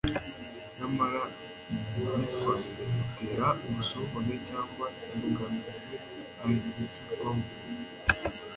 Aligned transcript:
nyamara 0.77 1.21
iyi 1.73 2.03
myitwarire 2.09 2.85
itera 3.03 3.47
ubusumbane 3.67 4.35
cyangwa 4.49 4.85
imbogamizi 5.11 5.95
ahindurwamo 6.41 7.47